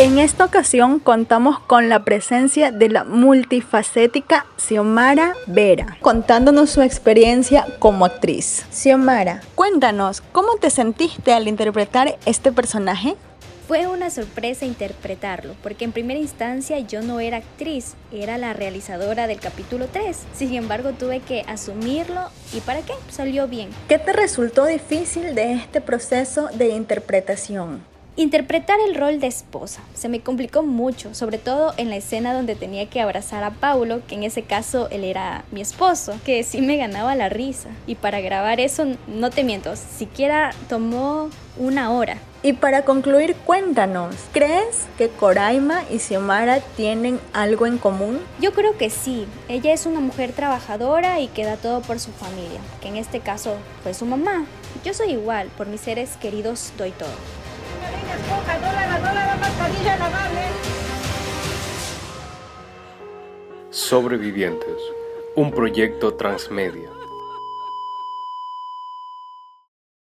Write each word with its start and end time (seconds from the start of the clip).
En 0.00 0.18
esta 0.18 0.46
ocasión 0.46 0.98
contamos 0.98 1.60
con 1.60 1.90
la 1.90 2.04
presencia 2.04 2.72
de 2.72 2.88
la 2.88 3.04
multifacética 3.04 4.46
Xiomara 4.56 5.34
Vera, 5.46 5.98
contándonos 6.00 6.70
su 6.70 6.80
experiencia 6.80 7.66
como 7.78 8.06
actriz. 8.06 8.64
Xiomara, 8.72 9.42
cuéntanos, 9.54 10.22
¿cómo 10.32 10.56
te 10.56 10.70
sentiste 10.70 11.34
al 11.34 11.48
interpretar 11.48 12.18
este 12.24 12.50
personaje? 12.50 13.14
Fue 13.68 13.88
una 13.88 14.08
sorpresa 14.08 14.64
interpretarlo, 14.64 15.54
porque 15.62 15.84
en 15.84 15.92
primera 15.92 16.18
instancia 16.18 16.78
yo 16.78 17.02
no 17.02 17.20
era 17.20 17.36
actriz, 17.36 17.92
era 18.10 18.38
la 18.38 18.54
realizadora 18.54 19.26
del 19.26 19.38
capítulo 19.38 19.86
3. 19.92 20.16
Sin 20.32 20.54
embargo, 20.54 20.92
tuve 20.92 21.20
que 21.20 21.42
asumirlo 21.46 22.22
y 22.54 22.60
¿para 22.60 22.80
qué? 22.80 22.94
Salió 23.10 23.48
bien. 23.48 23.68
¿Qué 23.86 23.98
te 23.98 24.14
resultó 24.14 24.64
difícil 24.64 25.34
de 25.34 25.52
este 25.52 25.82
proceso 25.82 26.48
de 26.54 26.70
interpretación? 26.70 27.82
Interpretar 28.20 28.78
el 28.86 28.96
rol 28.96 29.18
de 29.18 29.28
esposa 29.28 29.80
se 29.94 30.10
me 30.10 30.20
complicó 30.20 30.62
mucho, 30.62 31.14
sobre 31.14 31.38
todo 31.38 31.72
en 31.78 31.88
la 31.88 31.96
escena 31.96 32.34
donde 32.34 32.54
tenía 32.54 32.84
que 32.84 33.00
abrazar 33.00 33.42
a 33.44 33.50
Paulo, 33.50 34.02
que 34.06 34.14
en 34.14 34.24
ese 34.24 34.42
caso 34.42 34.88
él 34.90 35.04
era 35.04 35.46
mi 35.52 35.62
esposo, 35.62 36.12
que 36.22 36.42
sí 36.42 36.60
me 36.60 36.76
ganaba 36.76 37.14
la 37.14 37.30
risa. 37.30 37.70
Y 37.86 37.94
para 37.94 38.20
grabar 38.20 38.60
eso, 38.60 38.84
no 39.06 39.30
te 39.30 39.42
miento, 39.42 39.74
siquiera 39.74 40.50
tomó 40.68 41.30
una 41.56 41.92
hora. 41.92 42.18
Y 42.42 42.52
para 42.52 42.84
concluir, 42.84 43.36
cuéntanos, 43.36 44.14
¿crees 44.34 44.86
que 44.98 45.08
Coraima 45.08 45.82
y 45.90 45.98
Xiomara 45.98 46.60
tienen 46.76 47.18
algo 47.32 47.66
en 47.66 47.78
común? 47.78 48.20
Yo 48.38 48.52
creo 48.52 48.76
que 48.76 48.90
sí. 48.90 49.26
Ella 49.48 49.72
es 49.72 49.86
una 49.86 50.00
mujer 50.00 50.32
trabajadora 50.32 51.20
y 51.20 51.28
que 51.28 51.46
da 51.46 51.56
todo 51.56 51.80
por 51.80 51.98
su 51.98 52.12
familia, 52.12 52.60
que 52.82 52.88
en 52.88 52.96
este 52.96 53.20
caso 53.20 53.54
fue 53.82 53.94
su 53.94 54.04
mamá. 54.04 54.44
Yo 54.84 54.92
soy 54.92 55.12
igual, 55.12 55.48
por 55.56 55.68
mis 55.68 55.80
seres 55.80 56.18
queridos 56.20 56.74
doy 56.76 56.90
todo. 56.90 57.08
Sobrevivientes, 63.70 64.80
un 65.36 65.50
proyecto 65.50 66.14
transmedia. 66.14 66.99